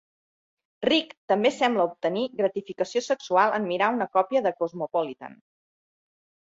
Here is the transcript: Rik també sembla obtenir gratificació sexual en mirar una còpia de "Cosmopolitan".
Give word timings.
Rik 0.87 1.11
també 1.31 1.51
sembla 1.57 1.85
obtenir 1.91 2.25
gratificació 2.41 3.05
sexual 3.11 3.55
en 3.61 3.71
mirar 3.75 3.93
una 4.01 4.11
còpia 4.19 4.47
de 4.49 4.55
"Cosmopolitan". 4.63 5.43